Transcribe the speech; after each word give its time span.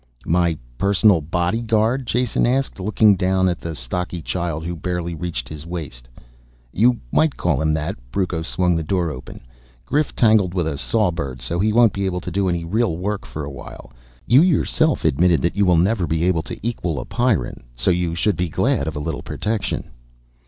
"My 0.25 0.57
personal 0.79 1.21
bodyguard?" 1.21 2.07
Jason 2.07 2.47
asked, 2.47 2.79
looking 2.79 3.15
down 3.15 3.47
at 3.47 3.59
the 3.61 3.75
stocky 3.75 4.23
child 4.23 4.65
who 4.65 4.75
barely 4.75 5.13
reached 5.13 5.47
his 5.47 5.63
waist. 5.63 6.07
"You 6.73 6.99
might 7.11 7.37
call 7.37 7.61
him 7.61 7.75
that." 7.75 7.95
Brucco 8.11 8.41
swung 8.41 8.75
the 8.75 8.81
door 8.81 9.11
open. 9.11 9.41
"Grif 9.85 10.15
tangled 10.15 10.55
with 10.55 10.65
a 10.65 10.75
sawbird, 10.79 11.39
so 11.39 11.59
he 11.59 11.71
won't 11.71 11.93
be 11.93 12.07
able 12.07 12.19
to 12.21 12.31
do 12.31 12.49
any 12.49 12.65
real 12.65 12.97
work 12.97 13.27
for 13.27 13.45
a 13.45 13.51
while. 13.51 13.93
You 14.25 14.41
yourself 14.41 15.05
admitted 15.05 15.39
that 15.43 15.55
you 15.55 15.65
will 15.67 15.77
never 15.77 16.07
be 16.07 16.23
able 16.23 16.41
to 16.49 16.59
equal 16.67 16.99
a 16.99 17.05
Pyrran, 17.05 17.61
so 17.75 17.91
you 17.91 18.15
should 18.15 18.35
be 18.35 18.49
glad 18.49 18.87
of 18.87 18.95
a 18.95 18.99
little 18.99 19.21
protection." 19.21 19.91